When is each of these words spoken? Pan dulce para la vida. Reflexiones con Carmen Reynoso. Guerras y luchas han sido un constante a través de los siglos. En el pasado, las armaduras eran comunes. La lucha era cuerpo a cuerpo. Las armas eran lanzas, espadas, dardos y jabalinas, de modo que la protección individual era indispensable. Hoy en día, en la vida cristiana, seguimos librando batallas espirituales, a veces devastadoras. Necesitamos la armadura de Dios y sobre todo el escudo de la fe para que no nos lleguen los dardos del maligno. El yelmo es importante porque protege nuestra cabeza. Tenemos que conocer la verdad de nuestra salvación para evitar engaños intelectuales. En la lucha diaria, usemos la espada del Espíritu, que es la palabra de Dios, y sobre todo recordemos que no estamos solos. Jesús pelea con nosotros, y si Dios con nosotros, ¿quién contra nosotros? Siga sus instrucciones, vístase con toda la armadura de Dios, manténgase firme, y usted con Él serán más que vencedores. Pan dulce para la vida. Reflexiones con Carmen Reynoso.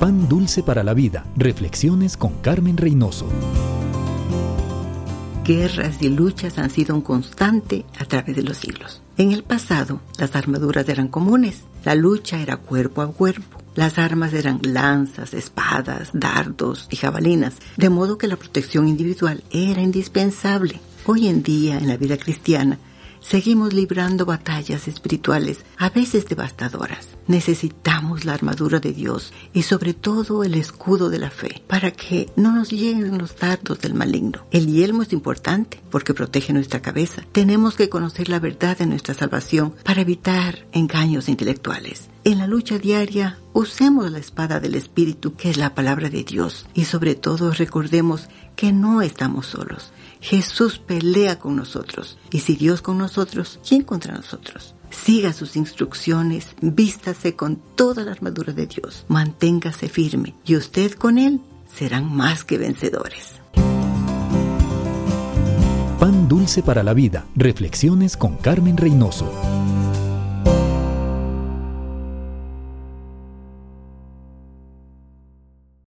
Pan 0.00 0.30
dulce 0.30 0.62
para 0.62 0.82
la 0.82 0.94
vida. 0.94 1.26
Reflexiones 1.36 2.16
con 2.16 2.32
Carmen 2.40 2.78
Reynoso. 2.78 3.26
Guerras 5.44 6.00
y 6.00 6.08
luchas 6.08 6.56
han 6.56 6.70
sido 6.70 6.94
un 6.94 7.02
constante 7.02 7.84
a 7.98 8.06
través 8.06 8.34
de 8.34 8.42
los 8.42 8.56
siglos. 8.56 9.02
En 9.18 9.32
el 9.32 9.44
pasado, 9.44 10.00
las 10.16 10.34
armaduras 10.34 10.88
eran 10.88 11.08
comunes. 11.08 11.64
La 11.84 11.94
lucha 11.94 12.40
era 12.40 12.56
cuerpo 12.56 13.02
a 13.02 13.12
cuerpo. 13.12 13.58
Las 13.74 13.98
armas 13.98 14.32
eran 14.32 14.60
lanzas, 14.62 15.34
espadas, 15.34 16.08
dardos 16.14 16.88
y 16.90 16.96
jabalinas, 16.96 17.56
de 17.76 17.90
modo 17.90 18.16
que 18.16 18.26
la 18.26 18.36
protección 18.36 18.88
individual 18.88 19.44
era 19.50 19.82
indispensable. 19.82 20.80
Hoy 21.04 21.28
en 21.28 21.42
día, 21.42 21.76
en 21.76 21.88
la 21.88 21.98
vida 21.98 22.16
cristiana, 22.16 22.78
seguimos 23.20 23.72
librando 23.72 24.26
batallas 24.26 24.88
espirituales, 24.88 25.64
a 25.76 25.90
veces 25.90 26.26
devastadoras. 26.26 27.08
Necesitamos 27.26 28.24
la 28.24 28.34
armadura 28.34 28.80
de 28.80 28.92
Dios 28.92 29.32
y 29.52 29.62
sobre 29.62 29.94
todo 29.94 30.42
el 30.42 30.54
escudo 30.54 31.10
de 31.10 31.18
la 31.18 31.30
fe 31.30 31.62
para 31.66 31.92
que 31.92 32.28
no 32.36 32.52
nos 32.52 32.70
lleguen 32.70 33.18
los 33.18 33.36
dardos 33.36 33.80
del 33.80 33.94
maligno. 33.94 34.46
El 34.50 34.66
yelmo 34.66 35.02
es 35.02 35.12
importante 35.12 35.80
porque 35.90 36.14
protege 36.14 36.52
nuestra 36.52 36.82
cabeza. 36.82 37.22
Tenemos 37.32 37.76
que 37.76 37.88
conocer 37.88 38.28
la 38.28 38.40
verdad 38.40 38.78
de 38.78 38.86
nuestra 38.86 39.14
salvación 39.14 39.74
para 39.84 40.00
evitar 40.02 40.66
engaños 40.72 41.28
intelectuales. 41.28 42.08
En 42.22 42.38
la 42.38 42.46
lucha 42.46 42.78
diaria, 42.78 43.38
usemos 43.54 44.10
la 44.10 44.18
espada 44.18 44.60
del 44.60 44.74
Espíritu, 44.74 45.34
que 45.36 45.48
es 45.48 45.56
la 45.56 45.74
palabra 45.74 46.10
de 46.10 46.22
Dios, 46.22 46.66
y 46.74 46.84
sobre 46.84 47.14
todo 47.14 47.52
recordemos 47.52 48.28
que 48.60 48.72
no 48.74 49.00
estamos 49.00 49.46
solos. 49.46 49.90
Jesús 50.20 50.78
pelea 50.78 51.38
con 51.38 51.56
nosotros, 51.56 52.18
y 52.30 52.40
si 52.40 52.56
Dios 52.56 52.82
con 52.82 52.98
nosotros, 52.98 53.58
¿quién 53.66 53.80
contra 53.80 54.12
nosotros? 54.12 54.74
Siga 54.90 55.32
sus 55.32 55.56
instrucciones, 55.56 56.48
vístase 56.60 57.34
con 57.34 57.56
toda 57.74 58.04
la 58.04 58.12
armadura 58.12 58.52
de 58.52 58.66
Dios, 58.66 59.06
manténgase 59.08 59.88
firme, 59.88 60.34
y 60.44 60.56
usted 60.56 60.92
con 60.92 61.16
Él 61.16 61.40
serán 61.74 62.14
más 62.14 62.44
que 62.44 62.58
vencedores. 62.58 63.36
Pan 65.98 66.28
dulce 66.28 66.62
para 66.62 66.82
la 66.82 66.92
vida. 66.92 67.24
Reflexiones 67.34 68.14
con 68.14 68.36
Carmen 68.36 68.76
Reynoso. 68.76 69.49